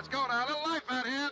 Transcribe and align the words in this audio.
Let's 0.00 0.08
go 0.08 0.26
now. 0.28 0.46
A 0.46 0.48
little 0.48 0.62
life 0.64 0.82
out 0.88 1.06
here. 1.06 1.30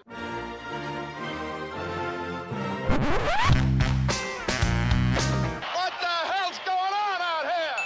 What 5.72 5.92
the 6.02 6.16
hell's 6.28 6.58
going 6.66 6.92
on 6.92 7.18
out 7.22 7.44
here? 7.48 7.78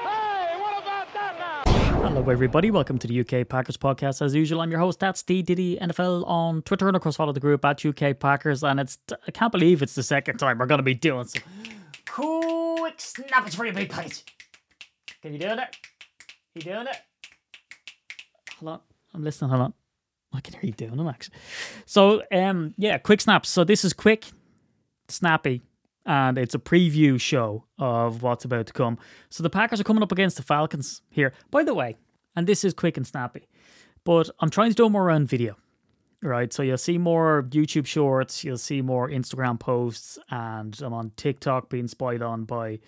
Hey, 0.00 0.56
what 0.58 0.82
about 0.82 1.12
that 1.12 1.36
now? 1.38 1.64
Hello, 2.08 2.30
everybody. 2.30 2.70
Welcome 2.70 2.98
to 3.00 3.06
the 3.06 3.20
UK 3.20 3.46
Packers 3.46 3.76
podcast. 3.76 4.22
As 4.22 4.34
usual, 4.34 4.62
I'm 4.62 4.70
your 4.70 4.80
host, 4.80 5.00
that's 5.00 5.22
D 5.22 5.42
Diddy 5.42 5.76
NFL 5.76 6.26
on 6.26 6.62
Twitter, 6.62 6.88
and 6.88 6.96
of 6.96 7.02
course, 7.02 7.16
follow 7.16 7.34
the 7.34 7.40
group 7.40 7.62
at 7.66 7.84
UK 7.84 8.18
Packers. 8.18 8.62
And 8.62 8.80
it's 8.80 8.96
I 9.26 9.32
can't 9.32 9.52
believe 9.52 9.82
it's 9.82 9.94
the 9.94 10.02
second 10.02 10.38
time 10.38 10.56
we're 10.56 10.64
going 10.64 10.78
to 10.78 10.82
be 10.82 10.94
doing 10.94 11.26
some 11.26 11.42
quick 12.06 12.94
snappers 13.02 13.54
for 13.54 13.66
your 13.66 13.74
big 13.74 13.90
page. 13.90 14.24
Can 15.20 15.34
you 15.34 15.38
do 15.38 15.48
it? 15.48 15.76
You 16.58 16.72
doing 16.72 16.88
it? 16.88 16.96
Hold 18.58 18.72
on, 18.72 18.80
I'm 19.14 19.22
listening. 19.22 19.50
Hold 19.50 19.62
on, 19.62 19.74
I 20.32 20.40
can 20.40 20.54
hear 20.54 20.64
you 20.64 20.72
doing 20.72 20.96
them 20.96 21.06
actually. 21.06 21.36
So, 21.86 22.22
um, 22.32 22.74
yeah, 22.76 22.98
quick 22.98 23.20
snaps. 23.20 23.48
So 23.48 23.62
this 23.62 23.84
is 23.84 23.92
quick, 23.92 24.26
snappy, 25.08 25.62
and 26.04 26.36
it's 26.36 26.56
a 26.56 26.58
preview 26.58 27.20
show 27.20 27.64
of 27.78 28.24
what's 28.24 28.44
about 28.44 28.66
to 28.66 28.72
come. 28.72 28.98
So 29.30 29.44
the 29.44 29.50
Packers 29.50 29.80
are 29.80 29.84
coming 29.84 30.02
up 30.02 30.10
against 30.10 30.36
the 30.36 30.42
Falcons 30.42 31.02
here. 31.10 31.32
By 31.52 31.62
the 31.62 31.74
way, 31.74 31.96
and 32.34 32.48
this 32.48 32.64
is 32.64 32.74
quick 32.74 32.96
and 32.96 33.06
snappy, 33.06 33.46
but 34.02 34.28
I'm 34.40 34.50
trying 34.50 34.70
to 34.70 34.74
do 34.74 34.90
more 34.90 35.04
around 35.04 35.28
video. 35.28 35.56
Right, 36.20 36.52
so 36.52 36.64
you'll 36.64 36.78
see 36.78 36.98
more 36.98 37.46
YouTube 37.50 37.86
shorts, 37.86 38.42
you'll 38.42 38.58
see 38.58 38.82
more 38.82 39.08
Instagram 39.08 39.60
posts, 39.60 40.18
and 40.28 40.76
I'm 40.82 40.92
on 40.92 41.12
TikTok 41.14 41.68
being 41.68 41.86
spied 41.86 42.22
on 42.22 42.42
by 42.42 42.80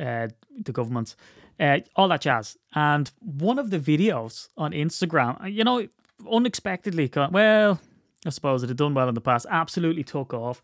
uh, 0.00 0.26
the 0.64 0.72
government, 0.72 1.14
uh, 1.62 1.78
all 1.96 2.08
that 2.08 2.20
jazz. 2.20 2.58
And 2.74 3.10
one 3.20 3.58
of 3.58 3.70
the 3.70 3.78
videos 3.78 4.48
on 4.56 4.72
Instagram, 4.72 5.52
you 5.52 5.64
know, 5.64 5.86
unexpectedly, 6.30 7.10
well, 7.30 7.80
I 8.26 8.30
suppose 8.30 8.62
it 8.62 8.68
had 8.68 8.76
done 8.76 8.94
well 8.94 9.08
in 9.08 9.14
the 9.14 9.20
past, 9.20 9.46
absolutely 9.48 10.04
took 10.04 10.34
off. 10.34 10.60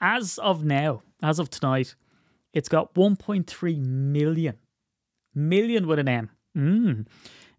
As 0.00 0.38
of 0.38 0.64
now, 0.64 1.02
as 1.22 1.38
of 1.38 1.50
tonight, 1.50 1.94
it's 2.52 2.68
got 2.68 2.94
1.3 2.94 3.78
million, 3.78 4.56
million 5.34 5.86
with 5.86 5.98
an 5.98 6.08
M. 6.08 6.30
Mm. 6.56 7.06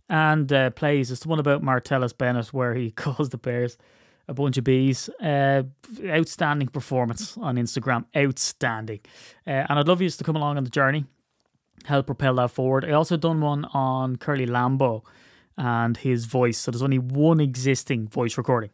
And 0.09 0.51
uh, 0.51 0.71
plays. 0.71 1.11
It's 1.11 1.21
the 1.21 1.29
one 1.29 1.39
about 1.39 1.63
Martellus 1.63 2.17
Bennett 2.17 2.47
where 2.47 2.73
he 2.73 2.91
calls 2.95 3.29
the 3.29 3.37
Bears 3.37 3.77
a 4.27 4.33
bunch 4.33 4.57
of 4.57 4.65
bees. 4.65 5.09
Uh, 5.21 5.63
outstanding 6.05 6.67
performance 6.67 7.37
on 7.37 7.55
Instagram. 7.55 8.05
Outstanding. 8.15 8.99
Uh, 9.47 9.65
and 9.69 9.79
I'd 9.79 9.87
love 9.87 10.01
you 10.01 10.09
to 10.09 10.23
come 10.23 10.35
along 10.35 10.57
on 10.57 10.65
the 10.65 10.69
journey, 10.69 11.05
help 11.85 12.05
propel 12.07 12.35
that 12.35 12.51
forward. 12.51 12.85
I 12.85 12.91
also 12.91 13.17
done 13.17 13.41
one 13.41 13.65
on 13.65 14.17
Curly 14.17 14.45
Lambeau 14.45 15.03
and 15.57 15.97
his 15.97 16.25
voice. 16.25 16.57
So 16.57 16.71
there's 16.71 16.83
only 16.83 16.99
one 16.99 17.39
existing 17.39 18.07
voice 18.07 18.37
recording. 18.37 18.71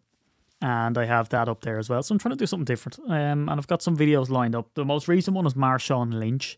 And 0.61 0.97
I 0.97 1.05
have 1.05 1.30
that 1.30 1.47
up 1.47 1.61
there 1.61 1.77
as 1.77 1.89
well. 1.89 2.02
So 2.02 2.14
I'm 2.14 2.19
trying 2.19 2.31
to 2.31 2.38
do 2.38 2.47
something 2.47 2.66
different. 2.66 2.99
Um, 3.08 3.47
and 3.47 3.52
I've 3.52 3.67
got 3.67 3.81
some 3.81 3.95
videos 3.95 4.30
lined 4.30 4.55
up. 4.55 4.73
The 4.73 4.86
most 4.86 5.08
recent 5.08 5.36
one 5.36 5.45
was 5.45 5.53
Marshawn 5.53 6.14
Lynch 6.14 6.58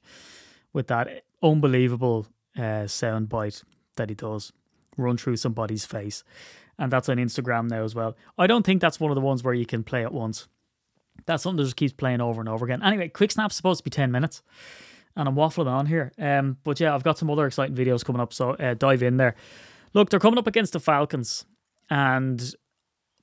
with 0.72 0.88
that 0.88 1.24
unbelievable 1.44 2.28
uh, 2.58 2.88
sound 2.88 3.30
bite 3.30 3.64
that 3.96 4.10
he 4.10 4.16
does 4.16 4.54
run 4.98 5.18
through 5.18 5.38
somebody's 5.38 5.86
face. 5.86 6.24
And 6.78 6.92
that's 6.92 7.10
on 7.10 7.18
Instagram 7.18 7.70
now 7.70 7.84
as 7.84 7.94
well. 7.94 8.16
I 8.38 8.48
don't 8.48 8.66
think 8.66 8.82
that's 8.82 9.00
one 9.00 9.12
of 9.12 9.16
the 9.16 9.22
ones 9.22 9.44
where 9.44 9.54
you 9.54 9.66
can 9.66 9.84
play 9.84 10.04
it 10.04 10.14
once. 10.14 10.48
That's 11.26 11.44
something 11.44 11.58
that 11.58 11.64
just 11.64 11.76
keeps 11.76 11.92
playing 11.92 12.22
over 12.22 12.40
and 12.40 12.48
over 12.48 12.64
again. 12.64 12.82
Anyway, 12.82 13.10
Quick 13.10 13.32
Snap's 13.32 13.56
supposed 13.56 13.80
to 13.80 13.84
be 13.84 13.90
10 13.90 14.12
minutes. 14.12 14.42
And 15.20 15.28
I'm 15.28 15.36
waffling 15.36 15.68
on 15.68 15.86
here. 15.86 16.14
Um, 16.18 16.56
but 16.64 16.80
yeah, 16.80 16.96
I've 16.96 17.04
got 17.04 17.18
some 17.18 17.30
other 17.30 17.46
exciting 17.46 17.76
videos 17.76 18.06
coming 18.06 18.22
up. 18.22 18.32
So 18.32 18.52
uh, 18.52 18.74
dive 18.74 19.04
in 19.04 19.18
there. 19.18 19.36
Look, 19.94 20.10
they're 20.10 20.20
coming 20.20 20.38
up 20.38 20.48
against 20.48 20.72
the 20.72 20.80
Falcons. 20.80 21.46
And 21.90 22.56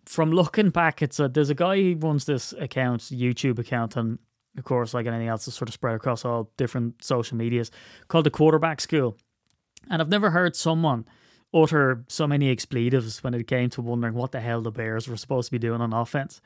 from 0.04 0.30
looking 0.30 0.68
back, 0.68 1.00
it's 1.00 1.18
a, 1.18 1.26
there's 1.26 1.48
a 1.48 1.54
guy 1.54 1.80
who 1.80 1.96
runs 1.96 2.26
this 2.26 2.52
account, 2.60 3.00
YouTube 3.00 3.58
account, 3.58 3.96
and 3.96 4.18
of 4.58 4.64
course, 4.64 4.92
like 4.92 5.06
anything 5.06 5.28
else, 5.28 5.48
it's 5.48 5.56
sort 5.56 5.70
of 5.70 5.74
spread 5.74 5.94
across 5.94 6.22
all 6.22 6.50
different 6.58 7.02
social 7.02 7.38
medias 7.38 7.70
called 8.08 8.26
the 8.26 8.30
Quarterback 8.30 8.82
School. 8.82 9.16
And 9.88 10.02
I've 10.02 10.10
never 10.10 10.30
heard 10.30 10.54
someone 10.54 11.06
utter 11.54 12.04
so 12.08 12.26
many 12.26 12.50
expletives 12.50 13.24
when 13.24 13.32
it 13.32 13.46
came 13.46 13.70
to 13.70 13.80
wondering 13.80 14.12
what 14.12 14.32
the 14.32 14.40
hell 14.40 14.60
the 14.60 14.70
Bears 14.70 15.08
were 15.08 15.16
supposed 15.16 15.46
to 15.46 15.52
be 15.52 15.58
doing 15.58 15.80
on 15.80 15.94
offense, 15.94 16.42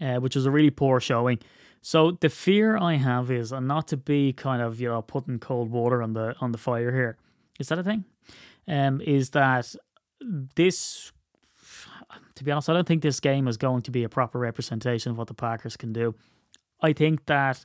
uh, 0.00 0.16
which 0.16 0.34
was 0.34 0.46
a 0.46 0.50
really 0.50 0.70
poor 0.70 0.98
showing. 0.98 1.38
So 1.82 2.12
the 2.20 2.28
fear 2.28 2.76
I 2.76 2.94
have 2.94 3.30
is, 3.30 3.52
and 3.52 3.66
not 3.66 3.88
to 3.88 3.96
be 3.96 4.32
kind 4.32 4.60
of 4.62 4.80
you 4.80 4.88
know 4.88 5.02
putting 5.02 5.38
cold 5.38 5.70
water 5.70 6.02
on 6.02 6.12
the 6.12 6.34
on 6.40 6.52
the 6.52 6.58
fire 6.58 6.92
here, 6.92 7.16
is 7.58 7.68
that 7.68 7.78
a 7.78 7.82
thing? 7.82 8.04
Um, 8.68 9.00
is 9.00 9.30
that 9.30 9.74
this? 10.56 11.12
To 12.34 12.44
be 12.44 12.50
honest, 12.50 12.68
I 12.68 12.72
don't 12.72 12.88
think 12.88 13.02
this 13.02 13.20
game 13.20 13.46
is 13.46 13.56
going 13.56 13.82
to 13.82 13.90
be 13.90 14.02
a 14.02 14.08
proper 14.08 14.38
representation 14.38 15.12
of 15.12 15.18
what 15.18 15.28
the 15.28 15.34
Packers 15.34 15.76
can 15.76 15.92
do. 15.92 16.14
I 16.82 16.92
think 16.92 17.26
that 17.26 17.64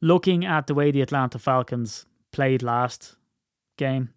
looking 0.00 0.44
at 0.44 0.66
the 0.66 0.74
way 0.74 0.90
the 0.90 1.02
Atlanta 1.02 1.38
Falcons 1.38 2.06
played 2.32 2.62
last 2.62 3.16
game, 3.76 4.10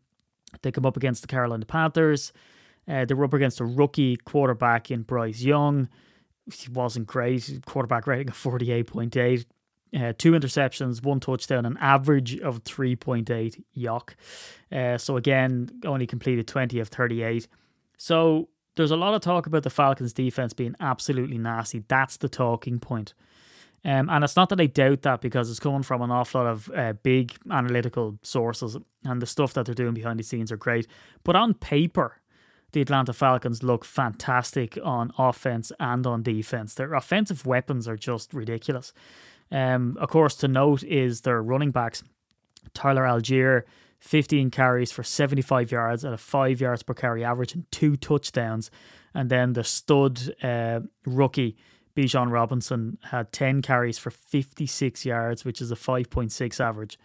they 0.62 0.72
come 0.72 0.86
up 0.86 0.98
against 0.98 1.22
the 1.22 1.28
Carolina 1.28 1.66
Panthers. 1.66 2.32
Uh, 2.88 3.06
they 3.06 3.14
were 3.14 3.26
up 3.26 3.34
against 3.34 3.60
a 3.60 3.66
rookie 3.66 4.16
quarterback 4.18 4.90
in 4.90 5.02
Bryce 5.02 5.42
Young. 5.42 5.90
He 6.54 6.72
wasn't 6.72 7.08
great. 7.08 7.60
Quarterback 7.66 8.08
rating 8.08 8.30
of 8.30 8.36
48.8. 8.36 9.46
Uh, 9.96 10.14
two 10.18 10.34
interceptions, 10.34 11.02
one 11.02 11.20
touchdown, 11.20 11.66
an 11.66 11.78
average 11.80 12.38
of 12.40 12.64
3.8 12.64 13.64
yuck. 13.76 14.16
Uh, 14.72 14.98
so 14.98 15.16
again, 15.16 15.70
only 15.86 16.06
completed 16.06 16.48
20 16.48 16.80
of 16.80 16.90
38. 16.90 17.48
So 17.98 18.50
there's 18.76 18.92
a 18.92 18.98
lot 18.98 19.14
of 19.14 19.22
talk 19.22 19.48
about 19.48 19.64
the 19.64 19.70
Falcons 19.70 20.14
defense 20.14 20.54
being 20.54 20.76
absolutely 20.80 21.38
nasty. 21.38 21.84
That's 21.88 22.18
the 22.18 22.30
talking 22.30 22.80
point. 22.80 23.14
Um, 23.86 24.10
and 24.10 24.24
it's 24.24 24.36
not 24.36 24.50
that 24.50 24.60
I 24.60 24.66
doubt 24.66 25.04
that 25.04 25.22
because 25.22 25.50
it's 25.50 25.60
coming 25.60 25.84
from 25.84 26.02
an 26.02 26.12
awful 26.12 26.42
lot 26.42 26.50
of 26.50 26.72
uh, 26.76 26.94
big 27.04 27.34
analytical 27.50 28.20
sources 28.22 28.76
and 29.06 29.22
the 29.22 29.26
stuff 29.26 29.54
that 29.54 29.66
they're 29.66 29.76
doing 29.76 29.94
behind 29.94 30.20
the 30.20 30.24
scenes 30.24 30.52
are 30.52 30.58
great. 30.58 30.88
But 31.24 31.36
on 31.36 31.54
paper, 31.54 32.20
the 32.74 32.82
Atlanta 32.82 33.14
Falcons 33.14 33.64
look 33.64 33.86
fantastic 33.86 34.78
on 34.84 35.12
offense 35.18 35.72
and 35.80 36.06
on 36.06 36.24
defense. 36.24 36.74
Their 36.74 36.94
offensive 36.94 37.46
weapons 37.46 37.88
are 37.88 37.96
just 37.96 38.34
ridiculous. 38.34 38.94
Um, 39.52 39.98
of 40.00 40.10
course, 40.10 40.36
to 40.38 40.48
note 40.48 40.84
is 40.84 41.22
their 41.22 41.42
running 41.42 41.72
backs. 41.72 42.04
Tyler 42.74 43.04
Allgeier, 43.04 43.64
15 44.00 44.52
carries 44.52 44.92
for 44.92 45.04
75 45.04 45.72
yards 45.72 46.06
at 46.06 46.14
a 46.14 46.18
5 46.18 46.62
yards 46.62 46.84
per 46.84 46.94
carry 46.94 47.24
average 47.24 47.54
and 47.54 47.70
two 47.72 47.96
touchdowns. 47.96 48.70
And 49.14 49.30
then 49.30 49.54
the 49.54 49.64
stud 49.64 50.36
uh, 50.44 50.82
rookie, 51.06 51.58
Bijan 51.96 52.32
Robinson 52.32 53.00
had 53.06 53.32
10 53.32 53.62
carries 53.62 53.98
for 53.98 54.12
56 54.12 55.06
yards, 55.06 55.46
which 55.46 55.62
is 55.62 55.72
a 55.72 55.76
5.6 55.76 56.60
average. 56.60 57.00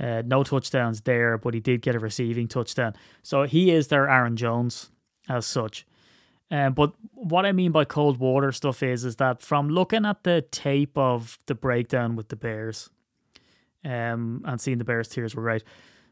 Uh, 0.00 0.22
no 0.24 0.42
touchdowns 0.42 1.02
there, 1.02 1.36
but 1.36 1.52
he 1.52 1.60
did 1.60 1.82
get 1.82 1.94
a 1.94 1.98
receiving 1.98 2.48
touchdown. 2.48 2.94
So 3.22 3.42
he 3.42 3.70
is 3.70 3.88
their 3.88 4.08
Aaron 4.08 4.36
Jones 4.36 4.90
as 5.28 5.44
such. 5.44 5.86
Um, 6.50 6.72
but 6.72 6.94
what 7.12 7.44
I 7.44 7.52
mean 7.52 7.70
by 7.70 7.84
cold 7.84 8.18
water 8.18 8.50
stuff 8.50 8.82
is, 8.82 9.04
is 9.04 9.16
that 9.16 9.42
from 9.42 9.68
looking 9.68 10.06
at 10.06 10.24
the 10.24 10.42
tape 10.50 10.96
of 10.96 11.38
the 11.46 11.54
breakdown 11.54 12.16
with 12.16 12.28
the 12.28 12.36
Bears, 12.36 12.88
um, 13.84 14.42
and 14.44 14.60
seeing 14.60 14.78
the 14.78 14.84
Bears 14.84 15.08
tears 15.08 15.34
were 15.34 15.42
right, 15.42 15.62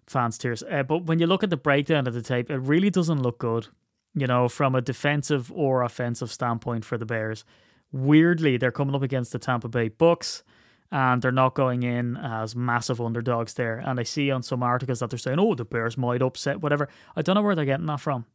fans 0.07 0.39
tears. 0.39 0.63
Uh, 0.71 0.83
but 0.83 1.05
when 1.07 1.19
you 1.19 1.27
look 1.27 1.43
at 1.43 1.51
the 1.51 1.57
breakdown 1.57 2.07
of 2.07 2.15
the 2.15 2.23
tape, 2.23 2.51
it 2.51 2.59
really 2.59 2.91
doesn't 2.91 3.23
look 3.23 3.39
good. 3.39 3.69
You 4.15 4.27
know, 4.27 4.49
from 4.49 4.75
a 4.75 4.81
defensive 4.81 5.51
or 5.53 5.83
offensive 5.83 6.31
standpoint 6.31 6.85
for 6.85 6.99
the 6.99 7.07
Bears 7.07 7.45
weirdly 7.93 8.57
they're 8.57 8.73
coming 8.73 8.95
up 8.95 9.03
against 9.03 9.33
the 9.33 9.39
Tampa 9.39 9.69
Bay 9.69 9.89
Bucks 9.89 10.43
and 10.91 11.21
they're 11.21 11.33
not 11.33 11.55
going 11.55 11.83
in 11.83 12.17
as 12.17 12.57
massive 12.57 13.01
underdogs 13.01 13.55
there. 13.55 13.79
And 13.79 14.01
I 14.01 14.03
see 14.03 14.31
on 14.31 14.43
some 14.43 14.63
articles 14.63 15.01
that 15.01 15.11
they're 15.11 15.19
saying, 15.19 15.39
"Oh, 15.39 15.55
the 15.55 15.65
Bears 15.65 15.99
might 15.99 16.23
upset 16.23 16.61
whatever." 16.63 16.89
I 17.17 17.23
don't 17.23 17.35
know 17.35 17.43
where 17.43 17.55
they're 17.55 17.65
getting 17.65 17.87
that 17.87 18.01
from. 18.01 18.27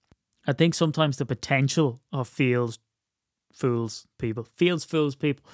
I 0.45 0.53
think 0.53 0.73
sometimes 0.73 1.17
the 1.17 1.25
potential 1.25 2.01
of 2.11 2.27
Fields 2.27 2.79
fools 3.53 4.07
people, 4.17 4.43
Fields 4.43 4.83
fools 4.83 5.15
people, 5.15 5.45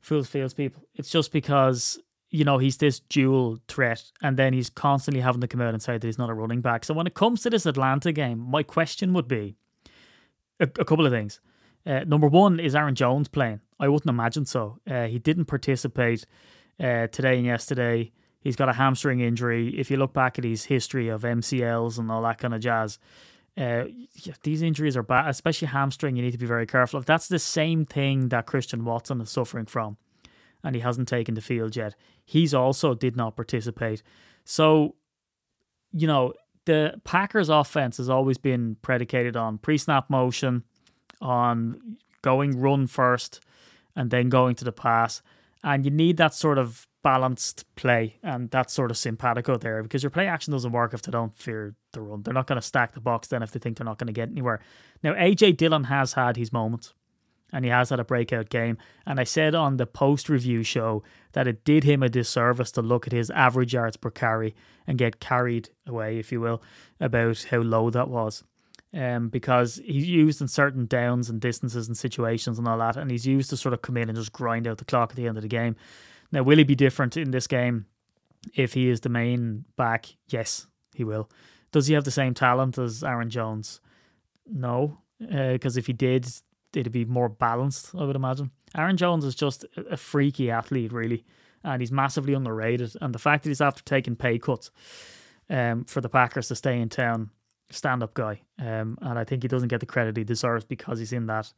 fools 0.00 0.28
feels 0.28 0.54
people. 0.54 0.82
It's 0.94 1.10
just 1.10 1.32
because 1.32 1.98
you 2.30 2.44
know 2.44 2.58
he's 2.58 2.78
this 2.78 3.00
dual 3.00 3.60
threat, 3.68 4.02
and 4.22 4.36
then 4.36 4.52
he's 4.52 4.70
constantly 4.70 5.20
having 5.20 5.40
to 5.40 5.48
come 5.48 5.60
out 5.60 5.74
and 5.74 5.82
say 5.82 5.98
that 5.98 6.06
he's 6.06 6.18
not 6.18 6.30
a 6.30 6.34
running 6.34 6.60
back. 6.60 6.84
So 6.84 6.94
when 6.94 7.06
it 7.06 7.14
comes 7.14 7.42
to 7.42 7.50
this 7.50 7.66
Atlanta 7.66 8.12
game, 8.12 8.38
my 8.38 8.62
question 8.62 9.12
would 9.12 9.28
be 9.28 9.56
a, 10.60 10.64
a 10.64 10.84
couple 10.84 11.06
of 11.06 11.12
things. 11.12 11.40
Uh, 11.86 12.00
number 12.06 12.28
one 12.28 12.58
is 12.58 12.74
Aaron 12.74 12.94
Jones 12.94 13.28
playing. 13.28 13.60
I 13.78 13.88
wouldn't 13.88 14.08
imagine 14.08 14.46
so. 14.46 14.78
Uh, 14.88 15.06
he 15.06 15.18
didn't 15.18 15.46
participate 15.46 16.24
uh, 16.80 17.08
today 17.08 17.36
and 17.36 17.46
yesterday. 17.46 18.12
He's 18.40 18.56
got 18.56 18.68
a 18.68 18.74
hamstring 18.74 19.20
injury. 19.20 19.78
If 19.78 19.90
you 19.90 19.96
look 19.96 20.12
back 20.12 20.38
at 20.38 20.44
his 20.44 20.64
history 20.64 21.08
of 21.08 21.22
MCLs 21.22 21.98
and 21.98 22.10
all 22.10 22.22
that 22.22 22.38
kind 22.38 22.54
of 22.54 22.60
jazz, 22.60 22.98
uh, 23.56 23.84
yeah, 24.14 24.34
these 24.42 24.62
injuries 24.62 24.96
are 24.96 25.02
bad, 25.02 25.28
especially 25.28 25.68
hamstring. 25.68 26.16
You 26.16 26.22
need 26.22 26.32
to 26.32 26.38
be 26.38 26.46
very 26.46 26.66
careful. 26.66 27.00
If 27.00 27.06
that's 27.06 27.28
the 27.28 27.38
same 27.38 27.84
thing 27.84 28.28
that 28.28 28.46
Christian 28.46 28.84
Watson 28.84 29.20
is 29.20 29.30
suffering 29.30 29.66
from, 29.66 29.96
and 30.62 30.74
he 30.74 30.80
hasn't 30.80 31.08
taken 31.08 31.34
the 31.34 31.40
field 31.40 31.76
yet, 31.76 31.94
he's 32.24 32.52
also 32.54 32.94
did 32.94 33.16
not 33.16 33.36
participate. 33.36 34.02
So, 34.44 34.96
you 35.92 36.06
know, 36.06 36.34
the 36.64 37.00
Packers 37.04 37.48
offense 37.48 37.98
has 37.98 38.08
always 38.08 38.38
been 38.38 38.76
predicated 38.82 39.36
on 39.36 39.58
pre-snap 39.58 40.10
motion, 40.10 40.64
on 41.24 41.96
going 42.22 42.60
run 42.60 42.86
first, 42.86 43.40
and 43.96 44.10
then 44.10 44.28
going 44.28 44.54
to 44.56 44.64
the 44.64 44.72
pass. 44.72 45.22
And 45.64 45.84
you 45.84 45.90
need 45.90 46.18
that 46.18 46.34
sort 46.34 46.58
of 46.58 46.86
balanced 47.02 47.64
play 47.76 48.16
and 48.22 48.50
that 48.50 48.70
sort 48.70 48.90
of 48.90 48.96
simpatico 48.96 49.56
there 49.58 49.82
because 49.82 50.02
your 50.02 50.10
play 50.10 50.26
action 50.26 50.52
doesn't 50.52 50.72
work 50.72 50.94
if 50.94 51.02
they 51.02 51.12
don't 51.12 51.36
fear 51.36 51.74
the 51.92 52.00
run. 52.00 52.22
They're 52.22 52.34
not 52.34 52.46
going 52.46 52.60
to 52.60 52.66
stack 52.66 52.94
the 52.94 53.00
box 53.00 53.28
then 53.28 53.42
if 53.42 53.50
they 53.52 53.60
think 53.60 53.76
they're 53.76 53.84
not 53.84 53.98
going 53.98 54.06
to 54.06 54.12
get 54.12 54.30
anywhere. 54.30 54.60
Now, 55.02 55.12
AJ 55.12 55.58
Dillon 55.58 55.84
has 55.84 56.14
had 56.14 56.36
his 56.36 56.52
moments 56.52 56.94
and 57.52 57.64
he 57.64 57.70
has 57.70 57.90
had 57.90 58.00
a 58.00 58.04
breakout 58.04 58.48
game. 58.48 58.78
And 59.06 59.20
I 59.20 59.24
said 59.24 59.54
on 59.54 59.76
the 59.76 59.86
post 59.86 60.28
review 60.28 60.62
show 60.62 61.02
that 61.32 61.46
it 61.46 61.62
did 61.64 61.84
him 61.84 62.02
a 62.02 62.08
disservice 62.08 62.72
to 62.72 62.82
look 62.82 63.06
at 63.06 63.12
his 63.12 63.30
average 63.30 63.74
yards 63.74 63.96
per 63.96 64.10
carry 64.10 64.54
and 64.86 64.98
get 64.98 65.20
carried 65.20 65.68
away, 65.86 66.18
if 66.18 66.32
you 66.32 66.40
will, 66.40 66.62
about 66.98 67.46
how 67.50 67.58
low 67.58 67.90
that 67.90 68.08
was. 68.08 68.44
Um, 68.94 69.28
because 69.28 69.80
he's 69.84 70.06
used 70.06 70.40
in 70.40 70.46
certain 70.46 70.86
downs 70.86 71.28
and 71.28 71.40
distances 71.40 71.88
and 71.88 71.96
situations 71.96 72.60
and 72.60 72.68
all 72.68 72.78
that, 72.78 72.96
and 72.96 73.10
he's 73.10 73.26
used 73.26 73.50
to 73.50 73.56
sort 73.56 73.72
of 73.72 73.82
come 73.82 73.96
in 73.96 74.08
and 74.08 74.16
just 74.16 74.32
grind 74.32 74.68
out 74.68 74.78
the 74.78 74.84
clock 74.84 75.10
at 75.10 75.16
the 75.16 75.26
end 75.26 75.36
of 75.36 75.42
the 75.42 75.48
game. 75.48 75.74
Now, 76.30 76.44
will 76.44 76.58
he 76.58 76.64
be 76.64 76.76
different 76.76 77.16
in 77.16 77.32
this 77.32 77.48
game 77.48 77.86
if 78.54 78.74
he 78.74 78.88
is 78.88 79.00
the 79.00 79.08
main 79.08 79.64
back? 79.76 80.06
Yes, 80.28 80.68
he 80.94 81.02
will. 81.02 81.28
Does 81.72 81.88
he 81.88 81.94
have 81.94 82.04
the 82.04 82.12
same 82.12 82.34
talent 82.34 82.78
as 82.78 83.02
Aaron 83.02 83.30
Jones? 83.30 83.80
No, 84.46 84.98
because 85.18 85.76
uh, 85.76 85.80
if 85.80 85.88
he 85.88 85.92
did, 85.92 86.28
it'd 86.72 86.92
be 86.92 87.04
more 87.04 87.28
balanced, 87.28 87.96
I 87.96 88.04
would 88.04 88.14
imagine. 88.14 88.52
Aaron 88.76 88.96
Jones 88.96 89.24
is 89.24 89.34
just 89.34 89.64
a 89.90 89.96
freaky 89.96 90.52
athlete, 90.52 90.92
really, 90.92 91.24
and 91.64 91.82
he's 91.82 91.92
massively 91.92 92.34
underrated. 92.34 92.92
And 93.00 93.12
the 93.14 93.18
fact 93.18 93.42
that 93.42 93.50
he's 93.50 93.60
after 93.60 93.82
taking 93.82 94.14
pay 94.14 94.38
cuts 94.38 94.70
um, 95.50 95.84
for 95.84 96.00
the 96.00 96.08
Packers 96.08 96.46
to 96.48 96.54
stay 96.54 96.80
in 96.80 96.88
town, 96.88 97.30
stand 97.70 98.02
up 98.02 98.14
guy. 98.14 98.42
Um, 98.58 98.98
and 99.00 99.18
I 99.18 99.24
think 99.24 99.42
he 99.42 99.48
doesn't 99.48 99.68
get 99.68 99.80
the 99.80 99.86
credit 99.86 100.16
he 100.16 100.24
deserves 100.24 100.64
because 100.64 100.98
he's 100.98 101.12
in 101.12 101.26
that 101.26 101.52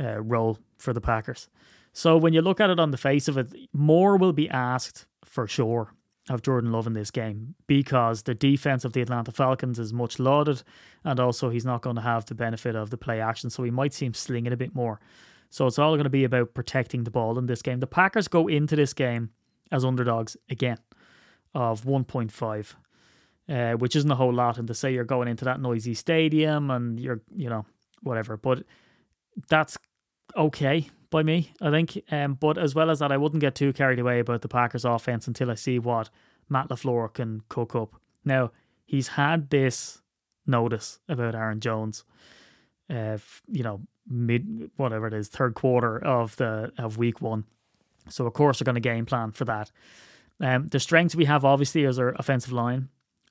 uh, 0.00 0.20
role 0.20 0.58
for 0.78 0.92
the 0.92 1.00
Packers. 1.00 1.48
So 1.92 2.16
when 2.16 2.32
you 2.32 2.42
look 2.42 2.60
at 2.60 2.70
it 2.70 2.78
on 2.78 2.90
the 2.90 2.96
face 2.96 3.28
of 3.28 3.38
it, 3.38 3.52
more 3.72 4.16
will 4.16 4.32
be 4.32 4.48
asked 4.48 5.06
for 5.24 5.46
sure 5.46 5.92
of 6.30 6.42
Jordan 6.42 6.72
Love 6.72 6.86
in 6.86 6.92
this 6.92 7.10
game 7.10 7.54
because 7.66 8.22
the 8.22 8.34
defense 8.34 8.84
of 8.84 8.92
the 8.92 9.00
Atlanta 9.00 9.32
Falcons 9.32 9.78
is 9.78 9.92
much 9.92 10.18
lauded, 10.18 10.62
and 11.04 11.18
also 11.18 11.48
he's 11.48 11.64
not 11.64 11.82
going 11.82 11.96
to 11.96 12.02
have 12.02 12.26
the 12.26 12.34
benefit 12.34 12.76
of 12.76 12.90
the 12.90 12.98
play 12.98 13.20
action, 13.20 13.50
so 13.50 13.62
we 13.62 13.70
might 13.70 13.94
see 13.94 14.06
him 14.06 14.14
slinging 14.14 14.52
a 14.52 14.56
bit 14.56 14.74
more. 14.74 15.00
So 15.50 15.66
it's 15.66 15.78
all 15.78 15.94
going 15.94 16.04
to 16.04 16.10
be 16.10 16.24
about 16.24 16.54
protecting 16.54 17.04
the 17.04 17.10
ball 17.10 17.38
in 17.38 17.46
this 17.46 17.62
game. 17.62 17.80
The 17.80 17.86
Packers 17.86 18.28
go 18.28 18.48
into 18.48 18.76
this 18.76 18.92
game 18.92 19.30
as 19.72 19.84
underdogs 19.84 20.36
again 20.50 20.78
of 21.54 21.84
1.5, 21.84 22.74
uh, 23.48 23.72
which 23.72 23.96
isn't 23.96 24.10
a 24.10 24.16
whole 24.16 24.32
lot. 24.32 24.58
And 24.58 24.68
to 24.68 24.74
say 24.74 24.92
you're 24.92 25.04
going 25.04 25.28
into 25.28 25.44
that 25.44 25.60
noisy 25.60 25.94
stadium 25.94 26.70
and 26.70 26.98
you're, 27.00 27.22
you 27.34 27.48
know, 27.48 27.64
whatever, 28.02 28.36
but 28.36 28.64
that's 29.48 29.76
okay 30.36 30.88
by 31.10 31.22
me, 31.22 31.52
I 31.60 31.70
think. 31.70 32.02
Um, 32.10 32.34
but 32.34 32.58
as 32.58 32.74
well 32.74 32.90
as 32.90 32.98
that, 32.98 33.12
I 33.12 33.16
wouldn't 33.16 33.40
get 33.40 33.54
too 33.54 33.72
carried 33.72 33.98
away 33.98 34.20
about 34.20 34.42
the 34.42 34.48
Packers 34.48 34.84
offense 34.84 35.26
until 35.26 35.50
I 35.50 35.54
see 35.54 35.78
what 35.78 36.10
Matt 36.48 36.68
LaFleur 36.68 37.12
can 37.14 37.42
cook 37.48 37.74
up. 37.74 37.94
Now, 38.24 38.52
he's 38.84 39.08
had 39.08 39.50
this 39.50 40.02
notice 40.46 40.98
about 41.08 41.34
Aaron 41.34 41.60
Jones, 41.60 42.04
uh, 42.90 43.18
you 43.46 43.62
know, 43.62 43.82
mid 44.08 44.70
whatever 44.76 45.06
it 45.06 45.14
is, 45.14 45.28
third 45.28 45.54
quarter 45.54 46.02
of 46.04 46.36
the 46.36 46.72
of 46.78 46.96
week 46.96 47.20
one. 47.20 47.44
So 48.08 48.26
of 48.26 48.32
course 48.32 48.58
they're 48.58 48.64
going 48.64 48.74
to 48.74 48.80
game 48.80 49.06
plan 49.06 49.32
for 49.32 49.44
that. 49.44 49.70
Um, 50.40 50.68
the 50.68 50.80
strengths 50.80 51.14
we 51.14 51.26
have 51.26 51.44
obviously 51.44 51.84
is 51.84 51.98
our 51.98 52.14
offensive 52.18 52.52
line. 52.52 52.88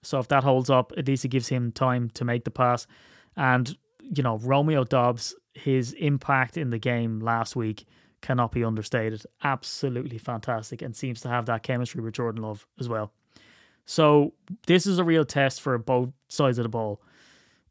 So 0.08 0.20
if 0.20 0.28
that 0.30 0.44
holds 0.44 0.70
up, 0.70 0.94
at 0.98 1.08
least 1.08 1.26
it 1.26 1.30
gives 1.30 1.50
him 1.50 1.72
time 1.72 2.10
to 2.12 2.24
make 2.24 2.46
the 2.46 2.52
pass. 2.52 2.88
And 3.36 3.78
you 4.02 4.24
know, 4.24 4.38
Romeo 4.38 4.84
Doubs 4.84 5.36
his 5.54 5.94
impact 5.94 6.56
in 6.56 6.70
the 6.70 6.78
game 6.78 7.20
last 7.20 7.56
week 7.56 7.86
cannot 8.22 8.52
be 8.52 8.64
understated. 8.64 9.24
Absolutely 9.44 10.18
fantastic 10.18 10.82
and 10.82 10.96
seems 10.96 11.22
to 11.22 11.30
have 11.30 11.46
that 11.48 11.64
chemistry 11.64 12.02
with 12.02 12.14
Jordan 12.14 12.44
Love 12.44 12.66
as 12.80 12.88
well. 12.88 13.12
So 13.86 14.34
this 14.66 14.86
is 14.86 15.00
a 15.00 15.04
real 15.04 15.26
test 15.26 15.62
for 15.62 15.78
both 15.78 16.12
sides 16.28 16.58
of 16.58 16.64
the 16.64 16.70
ball. 16.70 17.02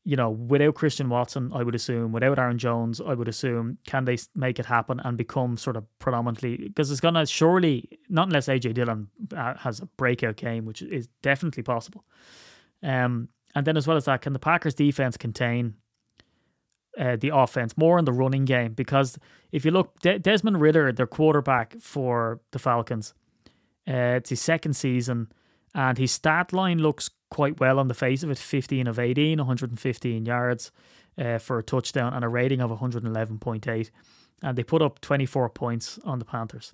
You 0.08 0.14
know, 0.14 0.30
without 0.30 0.76
Christian 0.76 1.08
Watson, 1.08 1.50
I 1.52 1.64
would 1.64 1.74
assume, 1.74 2.12
without 2.12 2.38
Aaron 2.38 2.58
Jones, 2.58 3.00
I 3.00 3.14
would 3.14 3.26
assume, 3.26 3.78
can 3.88 4.04
they 4.04 4.16
make 4.36 4.60
it 4.60 4.66
happen 4.66 5.00
and 5.02 5.18
become 5.18 5.56
sort 5.56 5.76
of 5.76 5.84
predominantly 5.98 6.56
because 6.56 6.92
it's 6.92 7.00
gonna 7.00 7.26
surely 7.26 7.98
not 8.08 8.28
unless 8.28 8.46
AJ 8.46 8.74
Dillon 8.74 9.08
uh, 9.36 9.54
has 9.54 9.80
a 9.80 9.86
breakout 9.96 10.36
game, 10.36 10.64
which 10.64 10.80
is 10.80 11.08
definitely 11.22 11.64
possible. 11.64 12.04
Um, 12.84 13.30
and 13.56 13.66
then 13.66 13.76
as 13.76 13.88
well 13.88 13.96
as 13.96 14.04
that, 14.04 14.20
can 14.20 14.32
the 14.32 14.38
Packers 14.38 14.74
defense 14.74 15.16
contain 15.16 15.74
uh, 16.98 17.16
the 17.16 17.30
offense, 17.34 17.76
more 17.76 17.98
in 17.98 18.04
the 18.04 18.12
running 18.12 18.44
game. 18.44 18.72
Because 18.74 19.18
if 19.52 19.64
you 19.64 19.70
look, 19.70 19.98
De- 20.00 20.18
Desmond 20.18 20.60
Ridder, 20.60 20.92
their 20.92 21.06
quarterback 21.06 21.74
for 21.80 22.40
the 22.52 22.58
Falcons, 22.58 23.14
uh, 23.88 24.16
it's 24.16 24.30
his 24.30 24.40
second 24.40 24.74
season, 24.74 25.32
and 25.74 25.98
his 25.98 26.12
stat 26.12 26.52
line 26.52 26.78
looks 26.78 27.10
quite 27.30 27.60
well 27.60 27.78
on 27.78 27.88
the 27.88 27.94
face 27.94 28.22
of 28.22 28.30
it 28.30 28.38
15 28.38 28.86
of 28.86 28.98
18, 28.98 29.38
115 29.38 30.26
yards 30.26 30.70
uh, 31.18 31.38
for 31.38 31.58
a 31.58 31.62
touchdown, 31.62 32.14
and 32.14 32.24
a 32.24 32.28
rating 32.28 32.60
of 32.60 32.70
111.8. 32.70 33.90
And 34.42 34.58
they 34.58 34.62
put 34.62 34.82
up 34.82 35.00
24 35.00 35.48
points 35.50 35.98
on 36.04 36.18
the 36.18 36.24
Panthers. 36.24 36.72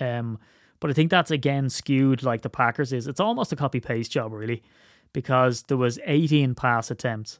Um, 0.00 0.38
but 0.80 0.90
I 0.90 0.92
think 0.92 1.10
that's 1.10 1.30
again 1.30 1.70
skewed 1.70 2.22
like 2.22 2.42
the 2.42 2.50
Packers 2.50 2.92
is. 2.92 3.06
It's 3.06 3.20
almost 3.20 3.52
a 3.52 3.56
copy 3.56 3.80
paste 3.80 4.10
job, 4.10 4.32
really, 4.32 4.62
because 5.12 5.62
there 5.62 5.76
was 5.76 5.98
18 6.04 6.54
pass 6.54 6.90
attempts 6.90 7.38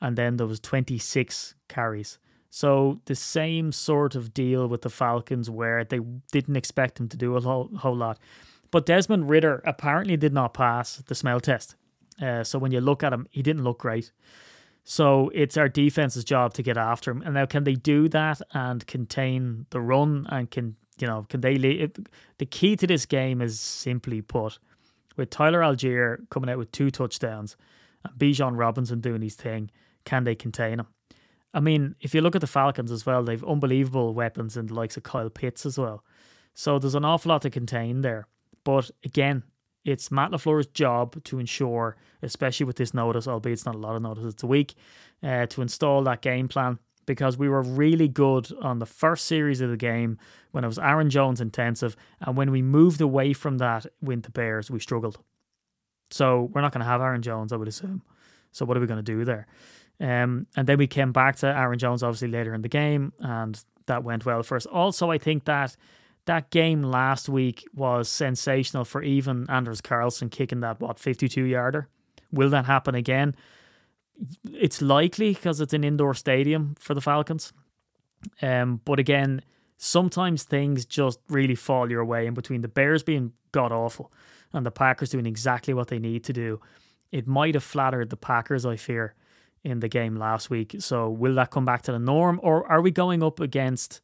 and 0.00 0.16
then 0.16 0.36
there 0.36 0.46
was 0.46 0.60
26 0.60 1.54
carries. 1.68 2.18
So 2.50 3.00
the 3.06 3.14
same 3.14 3.72
sort 3.72 4.14
of 4.14 4.32
deal 4.32 4.68
with 4.68 4.82
the 4.82 4.90
Falcons 4.90 5.50
where 5.50 5.82
they 5.82 5.98
didn't 6.30 6.56
expect 6.56 7.00
him 7.00 7.08
to 7.08 7.16
do 7.16 7.36
a 7.36 7.40
whole, 7.40 7.70
whole 7.78 7.96
lot. 7.96 8.18
But 8.74 8.86
Desmond 8.86 9.30
Ridder 9.30 9.62
apparently 9.64 10.16
did 10.16 10.32
not 10.32 10.52
pass 10.52 10.96
the 10.96 11.14
smell 11.14 11.38
test. 11.38 11.76
Uh, 12.20 12.42
so 12.42 12.58
when 12.58 12.72
you 12.72 12.80
look 12.80 13.04
at 13.04 13.12
him, 13.12 13.28
he 13.30 13.40
didn't 13.40 13.62
look 13.62 13.78
great. 13.78 14.10
So 14.82 15.30
it's 15.32 15.56
our 15.56 15.68
defense's 15.68 16.24
job 16.24 16.54
to 16.54 16.62
get 16.64 16.76
after 16.76 17.12
him. 17.12 17.22
And 17.22 17.34
now, 17.34 17.46
can 17.46 17.62
they 17.62 17.76
do 17.76 18.08
that 18.08 18.42
and 18.52 18.84
contain 18.88 19.66
the 19.70 19.80
run? 19.80 20.26
And 20.28 20.50
can 20.50 20.74
you 20.98 21.06
know? 21.06 21.24
Can 21.28 21.40
they? 21.40 21.56
the 21.56 22.46
key 22.46 22.74
to 22.74 22.84
this 22.84 23.06
game 23.06 23.40
is 23.40 23.60
simply 23.60 24.20
put, 24.22 24.58
with 25.16 25.30
Tyler 25.30 25.60
Allgeier 25.60 26.28
coming 26.30 26.50
out 26.50 26.58
with 26.58 26.72
two 26.72 26.90
touchdowns, 26.90 27.56
and 28.02 28.18
Bijan 28.18 28.58
Robinson 28.58 29.00
doing 29.00 29.22
his 29.22 29.36
thing 29.36 29.70
can 30.04 30.24
they 30.24 30.34
contain 30.34 30.80
him? 30.80 30.88
I 31.54 31.60
mean, 31.60 31.94
if 32.00 32.12
you 32.12 32.22
look 32.22 32.34
at 32.34 32.40
the 32.40 32.48
Falcons 32.48 32.90
as 32.90 33.06
well, 33.06 33.22
they've 33.22 33.44
unbelievable 33.44 34.14
weapons 34.14 34.56
in 34.56 34.66
the 34.66 34.74
likes 34.74 34.96
of 34.96 35.04
Kyle 35.04 35.30
Pitts 35.30 35.64
as 35.64 35.78
well. 35.78 36.02
So 36.54 36.80
there's 36.80 36.96
an 36.96 37.04
awful 37.04 37.28
lot 37.28 37.42
to 37.42 37.50
contain 37.50 38.00
there. 38.00 38.26
But 38.64 38.90
again, 39.04 39.42
it's 39.84 40.10
Matt 40.10 40.30
LaFleur's 40.30 40.66
job 40.68 41.22
to 41.24 41.38
ensure, 41.38 41.96
especially 42.22 42.64
with 42.64 42.76
this 42.76 42.94
notice, 42.94 43.28
albeit 43.28 43.54
it's 43.54 43.66
not 43.66 43.74
a 43.74 43.78
lot 43.78 43.96
of 43.96 44.02
notice, 44.02 44.24
it's 44.24 44.42
a 44.42 44.46
week, 44.46 44.74
uh, 45.22 45.46
to 45.46 45.62
install 45.62 46.02
that 46.04 46.22
game 46.22 46.48
plan 46.48 46.78
because 47.06 47.36
we 47.36 47.48
were 47.48 47.62
really 47.62 48.08
good 48.08 48.50
on 48.62 48.78
the 48.78 48.86
first 48.86 49.26
series 49.26 49.60
of 49.60 49.70
the 49.70 49.76
game 49.76 50.18
when 50.52 50.64
it 50.64 50.66
was 50.66 50.78
Aaron 50.78 51.10
Jones 51.10 51.40
intensive. 51.40 51.96
And 52.20 52.36
when 52.36 52.50
we 52.50 52.62
moved 52.62 53.00
away 53.00 53.34
from 53.34 53.58
that 53.58 53.86
with 54.00 54.22
the 54.22 54.30
Bears, 54.30 54.70
we 54.70 54.80
struggled. 54.80 55.18
So 56.10 56.50
we're 56.52 56.62
not 56.62 56.72
going 56.72 56.80
to 56.80 56.86
have 56.86 57.00
Aaron 57.00 57.22
Jones, 57.22 57.52
I 57.52 57.56
would 57.56 57.68
assume. 57.68 58.02
So 58.52 58.64
what 58.64 58.76
are 58.76 58.80
we 58.80 58.86
going 58.86 58.98
to 58.98 59.02
do 59.02 59.24
there? 59.24 59.46
Um, 60.00 60.46
and 60.56 60.66
then 60.66 60.78
we 60.78 60.86
came 60.86 61.12
back 61.12 61.36
to 61.36 61.46
Aaron 61.46 61.78
Jones 61.78 62.02
obviously 62.02 62.28
later 62.28 62.54
in 62.54 62.62
the 62.62 62.68
game, 62.68 63.12
and 63.20 63.62
that 63.86 64.02
went 64.02 64.24
well 64.24 64.42
for 64.42 64.56
us. 64.56 64.66
Also, 64.66 65.10
I 65.10 65.18
think 65.18 65.44
that 65.44 65.76
that 66.26 66.50
game 66.50 66.82
last 66.82 67.28
week 67.28 67.66
was 67.74 68.08
sensational 68.08 68.84
for 68.84 69.02
even 69.02 69.48
Anders 69.50 69.80
Carlson 69.80 70.30
kicking 70.30 70.60
that 70.60 70.80
what 70.80 70.98
52 70.98 71.44
yarder. 71.44 71.88
Will 72.32 72.50
that 72.50 72.66
happen 72.66 72.94
again? 72.94 73.34
It's 74.52 74.80
likely 74.80 75.34
because 75.34 75.60
it's 75.60 75.72
an 75.72 75.84
indoor 75.84 76.14
stadium 76.14 76.76
for 76.78 76.94
the 76.94 77.00
Falcons. 77.00 77.52
Um, 78.40 78.80
but 78.84 78.98
again, 78.98 79.42
sometimes 79.76 80.44
things 80.44 80.84
just 80.84 81.18
really 81.28 81.54
fall 81.54 81.90
your 81.90 82.04
way. 82.04 82.26
In 82.26 82.34
between 82.34 82.62
the 82.62 82.68
Bears 82.68 83.02
being 83.02 83.32
god 83.52 83.72
awful 83.72 84.12
and 84.52 84.64
the 84.64 84.70
Packers 84.70 85.10
doing 85.10 85.26
exactly 85.26 85.74
what 85.74 85.88
they 85.88 85.98
need 85.98 86.24
to 86.24 86.32
do, 86.32 86.60
it 87.12 87.26
might 87.26 87.54
have 87.54 87.64
flattered 87.64 88.10
the 88.10 88.16
Packers. 88.16 88.64
I 88.64 88.76
fear 88.76 89.14
in 89.62 89.80
the 89.80 89.88
game 89.88 90.16
last 90.16 90.50
week. 90.50 90.76
So 90.78 91.10
will 91.10 91.34
that 91.34 91.50
come 91.50 91.64
back 91.64 91.82
to 91.82 91.92
the 91.92 91.98
norm, 91.98 92.40
or 92.42 92.70
are 92.70 92.80
we 92.80 92.90
going 92.90 93.22
up 93.22 93.40
against 93.40 94.00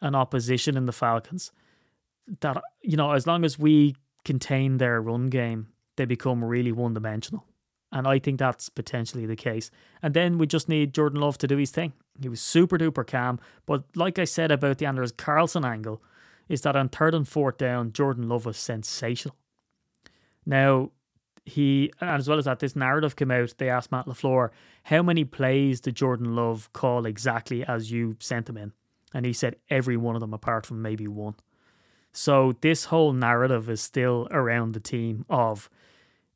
an 0.00 0.14
opposition 0.14 0.76
in 0.76 0.86
the 0.86 0.92
Falcons 0.92 1.52
that 2.40 2.62
you 2.82 2.96
know, 2.96 3.12
as 3.12 3.26
long 3.26 3.44
as 3.44 3.58
we 3.58 3.96
contain 4.24 4.78
their 4.78 5.00
run 5.00 5.28
game, 5.28 5.68
they 5.96 6.04
become 6.04 6.44
really 6.44 6.72
one 6.72 6.94
dimensional. 6.94 7.44
And 7.90 8.06
I 8.06 8.18
think 8.18 8.38
that's 8.38 8.70
potentially 8.70 9.26
the 9.26 9.36
case. 9.36 9.70
And 10.02 10.14
then 10.14 10.38
we 10.38 10.46
just 10.46 10.68
need 10.68 10.94
Jordan 10.94 11.20
Love 11.20 11.36
to 11.38 11.46
do 11.46 11.58
his 11.58 11.70
thing. 11.70 11.92
He 12.20 12.28
was 12.28 12.40
super 12.40 12.78
duper 12.78 13.06
calm. 13.06 13.38
But 13.66 13.84
like 13.94 14.18
I 14.18 14.24
said 14.24 14.50
about 14.50 14.78
the 14.78 14.86
Anders 14.86 15.12
Carlson 15.12 15.64
angle, 15.64 16.02
is 16.48 16.62
that 16.62 16.74
on 16.74 16.88
third 16.88 17.14
and 17.14 17.28
fourth 17.28 17.58
down, 17.58 17.92
Jordan 17.92 18.28
Love 18.28 18.46
was 18.46 18.56
sensational. 18.56 19.36
Now, 20.46 20.90
he, 21.44 21.92
and 22.00 22.10
as 22.10 22.28
well 22.28 22.38
as 22.38 22.46
that, 22.46 22.60
this 22.60 22.76
narrative 22.76 23.16
came 23.16 23.30
out. 23.30 23.54
They 23.58 23.68
asked 23.68 23.92
Matt 23.92 24.06
LaFleur, 24.06 24.50
how 24.84 25.02
many 25.02 25.24
plays 25.24 25.80
did 25.80 25.96
Jordan 25.96 26.34
Love 26.34 26.72
call 26.72 27.04
exactly 27.04 27.64
as 27.64 27.90
you 27.90 28.16
sent 28.20 28.48
him 28.48 28.56
in? 28.56 28.72
And 29.12 29.26
he 29.26 29.32
said 29.32 29.56
every 29.68 29.96
one 29.96 30.14
of 30.14 30.20
them 30.20 30.32
apart 30.32 30.64
from 30.64 30.80
maybe 30.80 31.06
one. 31.06 31.34
So 32.12 32.52
this 32.60 32.86
whole 32.86 33.12
narrative 33.12 33.70
is 33.70 33.80
still 33.80 34.28
around 34.30 34.72
the 34.74 34.80
team 34.80 35.24
of 35.30 35.70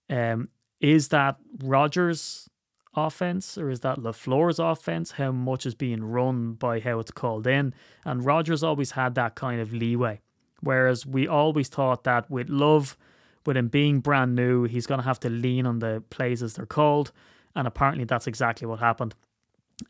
um, 0.09 0.49
is 0.81 1.09
that 1.09 1.37
Rodgers 1.63 2.49
offense 2.95 3.59
or 3.59 3.71
is 3.71 3.81
that 3.81 3.99
LaFleur's 3.99 4.59
offense? 4.59 5.13
How 5.13 5.33
much 5.33 5.67
is 5.67 5.75
being 5.75 6.03
run 6.03 6.55
by 6.55 6.81
how 6.81 6.99
it's 6.99 7.11
called 7.11 7.47
in? 7.47 7.75
And 8.05 8.25
Rodgers 8.25 8.63
always 8.63 8.93
had 8.93 9.15
that 9.17 9.35
kind 9.35 9.61
of 9.61 9.73
leeway. 9.73 10.21
Whereas 10.61 11.05
we 11.05 11.29
always 11.29 11.69
thought 11.69 12.05
that 12.05 12.31
with 12.31 12.49
Love, 12.49 12.97
with 13.45 13.57
him 13.57 13.69
being 13.69 14.01
brand 14.01 14.35
new, 14.35 14.65
he's 14.65 14.87
to 14.87 15.03
have 15.03 15.21
to 15.21 15.31
lean 15.31 15.67
on 15.67 15.81
the 15.81 16.03
plays 16.09 16.43
as 16.43 16.55
they're 16.55 16.67
called. 16.67 17.13
And 17.55 17.67
apparently 17.67 18.05
that's 18.05 18.27
exactly 18.27 18.67
what 18.67 18.81
happened. 18.81 19.15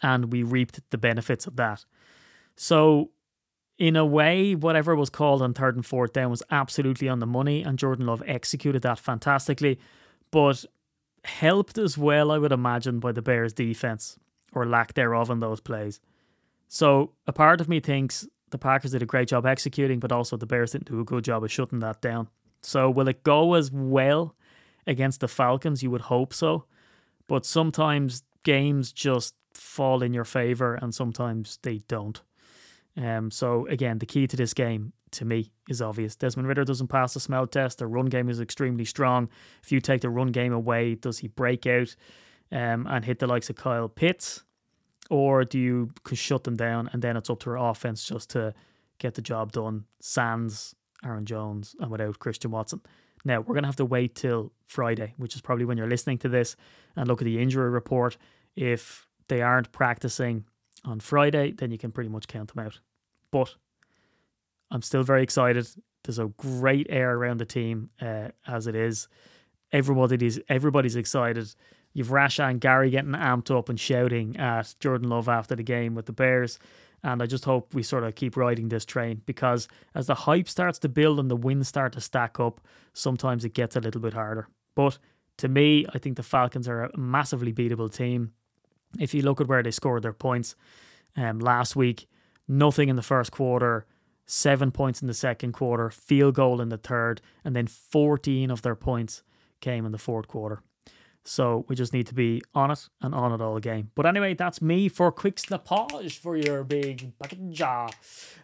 And 0.02 0.32
we 0.32 0.42
reaped 0.42 0.80
the 0.90 0.98
benefits 0.98 1.46
of 1.46 1.56
that. 1.56 1.84
So, 2.56 3.10
in 3.78 3.96
a 3.96 4.06
way, 4.06 4.54
whatever 4.54 4.96
was 4.96 5.10
called 5.10 5.42
on 5.42 5.52
third 5.52 5.76
and 5.76 5.84
fourth 5.84 6.12
down 6.12 6.30
was 6.30 6.42
absolutely 6.50 7.08
on 7.08 7.20
the 7.20 7.26
money, 7.26 7.62
and 7.62 7.78
Jordan 7.78 8.06
Love 8.06 8.22
executed 8.26 8.82
that 8.82 8.98
fantastically. 8.98 9.78
But 10.30 10.64
helped 11.24 11.76
as 11.76 11.98
well, 11.98 12.30
I 12.30 12.38
would 12.38 12.52
imagine, 12.52 13.00
by 13.00 13.12
the 13.12 13.22
Bears' 13.22 13.52
defense 13.52 14.18
or 14.52 14.66
lack 14.66 14.94
thereof 14.94 15.28
in 15.30 15.40
those 15.40 15.60
plays. 15.60 16.00
So 16.68 17.12
a 17.26 17.32
part 17.32 17.60
of 17.60 17.68
me 17.68 17.80
thinks 17.80 18.26
the 18.50 18.58
Packers 18.58 18.92
did 18.92 19.02
a 19.02 19.06
great 19.06 19.28
job 19.28 19.44
executing, 19.44 20.00
but 20.00 20.12
also 20.12 20.36
the 20.36 20.46
Bears 20.46 20.72
didn't 20.72 20.88
do 20.88 21.00
a 21.00 21.04
good 21.04 21.24
job 21.24 21.44
of 21.44 21.52
shutting 21.52 21.80
that 21.80 22.00
down. 22.00 22.28
So 22.62 22.88
will 22.90 23.08
it 23.08 23.22
go 23.22 23.54
as 23.54 23.70
well 23.70 24.34
against 24.86 25.20
the 25.20 25.28
Falcons? 25.28 25.82
You 25.82 25.90
would 25.90 26.02
hope 26.02 26.32
so. 26.32 26.64
But 27.28 27.44
sometimes 27.44 28.22
games 28.44 28.92
just 28.92 29.34
fall 29.52 30.02
in 30.02 30.14
your 30.14 30.24
favor 30.24 30.74
and 30.74 30.94
sometimes 30.94 31.58
they 31.62 31.78
don't. 31.88 32.22
Um, 32.96 33.30
so 33.30 33.66
again, 33.66 33.98
the 33.98 34.06
key 34.06 34.26
to 34.26 34.36
this 34.36 34.54
game 34.54 34.92
to 35.12 35.24
me 35.24 35.52
is 35.68 35.82
obvious. 35.82 36.16
Desmond 36.16 36.48
Ridder 36.48 36.64
doesn't 36.64 36.88
pass 36.88 37.14
the 37.14 37.20
smell 37.20 37.46
test. 37.46 37.78
The 37.78 37.86
run 37.86 38.06
game 38.06 38.28
is 38.28 38.40
extremely 38.40 38.84
strong. 38.84 39.28
If 39.62 39.72
you 39.72 39.80
take 39.80 40.00
the 40.00 40.10
run 40.10 40.28
game 40.28 40.52
away, 40.52 40.94
does 40.94 41.18
he 41.18 41.28
break 41.28 41.66
out 41.66 41.94
um, 42.50 42.86
and 42.88 43.04
hit 43.04 43.18
the 43.18 43.26
likes 43.26 43.50
of 43.50 43.56
Kyle 43.56 43.88
Pitts? 43.88 44.42
Or 45.10 45.44
do 45.44 45.58
you 45.58 45.90
shut 46.12 46.44
them 46.44 46.56
down 46.56 46.90
and 46.92 47.02
then 47.02 47.16
it's 47.16 47.30
up 47.30 47.40
to 47.40 47.50
our 47.50 47.70
offense 47.70 48.06
just 48.06 48.30
to 48.30 48.54
get 48.98 49.14
the 49.14 49.22
job 49.22 49.52
done? 49.52 49.84
Sans, 50.00 50.74
Aaron 51.04 51.26
Jones, 51.26 51.76
and 51.78 51.90
without 51.90 52.18
Christian 52.18 52.50
Watson. 52.50 52.80
Now, 53.24 53.40
we're 53.40 53.54
to 53.60 53.68
have 53.68 53.76
to 53.76 53.84
wait 53.84 54.14
till 54.14 54.52
Friday, 54.66 55.14
which 55.16 55.34
is 55.34 55.40
probably 55.40 55.64
when 55.64 55.76
you're 55.76 55.88
listening 55.88 56.18
to 56.18 56.28
this, 56.28 56.56
and 56.94 57.08
look 57.08 57.20
at 57.20 57.24
the 57.24 57.40
injury 57.40 57.70
report. 57.70 58.16
If 58.54 59.06
they 59.28 59.42
aren't 59.42 59.72
practicing 59.72 60.44
on 60.86 61.00
Friday, 61.00 61.52
then 61.52 61.70
you 61.70 61.78
can 61.78 61.92
pretty 61.92 62.08
much 62.08 62.28
count 62.28 62.54
them 62.54 62.64
out. 62.64 62.80
But 63.30 63.54
I'm 64.70 64.82
still 64.82 65.02
very 65.02 65.22
excited. 65.22 65.68
There's 66.04 66.18
a 66.18 66.26
great 66.36 66.86
air 66.88 67.14
around 67.14 67.38
the 67.38 67.44
team 67.44 67.90
uh, 68.00 68.28
as 68.46 68.66
it 68.66 68.74
is. 68.74 69.08
Everybody's 69.72 70.38
everybody's 70.48 70.96
excited. 70.96 71.54
You've 71.92 72.08
Rashan 72.08 72.60
Gary 72.60 72.90
getting 72.90 73.12
amped 73.12 73.56
up 73.56 73.68
and 73.68 73.80
shouting 73.80 74.36
at 74.36 74.74
Jordan 74.80 75.08
Love 75.08 75.28
after 75.28 75.56
the 75.56 75.62
game 75.62 75.94
with 75.94 76.06
the 76.06 76.12
Bears. 76.12 76.58
And 77.02 77.22
I 77.22 77.26
just 77.26 77.44
hope 77.44 77.74
we 77.74 77.82
sort 77.82 78.04
of 78.04 78.14
keep 78.14 78.36
riding 78.36 78.68
this 78.68 78.84
train 78.84 79.22
because 79.26 79.68
as 79.94 80.06
the 80.06 80.14
hype 80.14 80.48
starts 80.48 80.78
to 80.80 80.88
build 80.88 81.20
and 81.20 81.30
the 81.30 81.36
wins 81.36 81.68
start 81.68 81.92
to 81.94 82.00
stack 82.00 82.38
up, 82.40 82.60
sometimes 82.92 83.44
it 83.44 83.54
gets 83.54 83.76
a 83.76 83.80
little 83.80 84.00
bit 84.00 84.12
harder. 84.12 84.48
But 84.74 84.98
to 85.38 85.48
me, 85.48 85.86
I 85.92 85.98
think 85.98 86.16
the 86.16 86.22
Falcons 86.22 86.68
are 86.68 86.84
a 86.84 86.98
massively 86.98 87.52
beatable 87.52 87.92
team. 87.92 88.32
If 89.00 89.14
you 89.14 89.22
look 89.22 89.40
at 89.40 89.48
where 89.48 89.62
they 89.62 89.70
scored 89.70 90.02
their 90.02 90.12
points 90.12 90.54
um, 91.16 91.38
last 91.38 91.76
week, 91.76 92.06
nothing 92.48 92.88
in 92.88 92.96
the 92.96 93.02
first 93.02 93.32
quarter, 93.32 93.86
seven 94.26 94.70
points 94.70 95.00
in 95.00 95.08
the 95.08 95.14
second 95.14 95.52
quarter, 95.52 95.90
field 95.90 96.34
goal 96.34 96.60
in 96.60 96.68
the 96.68 96.78
third, 96.78 97.20
and 97.44 97.54
then 97.54 97.66
14 97.66 98.50
of 98.50 98.62
their 98.62 98.74
points 98.74 99.22
came 99.60 99.86
in 99.86 99.92
the 99.92 99.98
fourth 99.98 100.28
quarter. 100.28 100.62
So 101.28 101.64
we 101.68 101.74
just 101.74 101.92
need 101.92 102.06
to 102.06 102.14
be 102.14 102.40
on 102.54 102.70
it 102.70 102.88
and 103.02 103.12
on 103.12 103.32
it 103.32 103.40
all 103.40 103.58
game. 103.58 103.90
But 103.96 104.06
anyway, 104.06 104.34
that's 104.34 104.62
me 104.62 104.88
for 104.88 105.10
quick 105.10 105.36
snappage 105.36 106.18
for 106.18 106.36
your 106.36 106.62
big 106.62 107.12
jaw. 107.50 107.90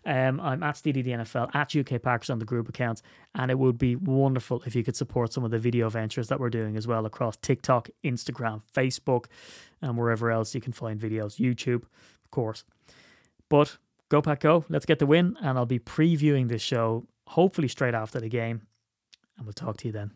Um, 0.04 0.40
I'm 0.40 0.64
at 0.64 0.74
SteedyDD 0.74 1.06
NFL 1.06 1.54
at 1.54 1.76
UK 1.76 2.02
Packers 2.02 2.28
on 2.28 2.40
the 2.40 2.44
group 2.44 2.68
accounts, 2.68 3.02
and 3.36 3.52
it 3.52 3.58
would 3.58 3.78
be 3.78 3.94
wonderful 3.94 4.62
if 4.66 4.74
you 4.74 4.82
could 4.82 4.96
support 4.96 5.32
some 5.32 5.44
of 5.44 5.52
the 5.52 5.60
video 5.60 5.88
ventures 5.88 6.26
that 6.26 6.40
we're 6.40 6.50
doing 6.50 6.76
as 6.76 6.88
well 6.88 7.06
across 7.06 7.36
TikTok, 7.36 7.88
Instagram, 8.04 8.62
Facebook, 8.74 9.26
and 9.80 9.96
wherever 9.96 10.32
else 10.32 10.52
you 10.52 10.60
can 10.60 10.72
find 10.72 10.98
videos, 11.00 11.36
YouTube, 11.38 11.84
of 12.24 12.30
course. 12.32 12.64
But 13.48 13.78
go 14.08 14.20
pack 14.20 14.40
go, 14.40 14.64
let's 14.68 14.86
get 14.86 14.98
the 14.98 15.06
win, 15.06 15.36
and 15.40 15.56
I'll 15.56 15.66
be 15.66 15.78
previewing 15.78 16.48
this 16.48 16.62
show 16.62 17.06
hopefully 17.28 17.68
straight 17.68 17.94
after 17.94 18.18
the 18.20 18.28
game, 18.28 18.62
and 19.36 19.46
we'll 19.46 19.52
talk 19.52 19.76
to 19.78 19.86
you 19.86 19.92
then. 19.92 20.10